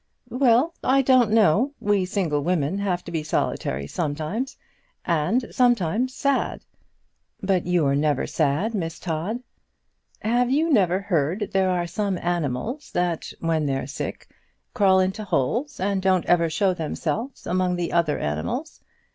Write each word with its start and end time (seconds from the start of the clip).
"Well, 0.31 0.73
I 0.83 1.03
don't 1.03 1.29
know. 1.29 1.75
We 1.79 2.05
single 2.05 2.41
women 2.41 2.79
have 2.79 3.03
to 3.03 3.11
be 3.11 3.21
solitary 3.21 3.85
sometimes 3.85 4.57
and 5.05 5.45
sometimes 5.51 6.15
sad." 6.15 6.65
"But 7.43 7.67
you're 7.67 7.93
never 7.93 8.25
sad, 8.25 8.73
Miss 8.73 8.97
Todd." 8.97 9.43
"Have 10.21 10.49
you 10.49 10.71
never 10.73 11.01
heard 11.01 11.51
there 11.53 11.69
are 11.69 11.85
some 11.85 12.17
animals, 12.17 12.89
that, 12.93 13.31
when 13.41 13.67
they're 13.67 13.85
sick, 13.85 14.27
crawl 14.73 14.99
into 14.99 15.23
holes, 15.23 15.79
and 15.79 16.01
don't 16.01 16.25
ever 16.25 16.49
show 16.49 16.73
themselves 16.73 17.45
among 17.45 17.75
the 17.75 17.93
other 17.93 18.17
animals? 18.17 18.81